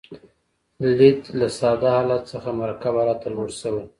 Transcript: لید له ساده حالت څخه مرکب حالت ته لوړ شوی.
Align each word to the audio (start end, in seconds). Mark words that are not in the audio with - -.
لید 0.97 1.21
له 1.39 1.47
ساده 1.59 1.89
حالت 1.95 2.23
څخه 2.33 2.49
مرکب 2.61 2.93
حالت 2.99 3.17
ته 3.23 3.27
لوړ 3.35 3.47
شوی. 3.61 3.83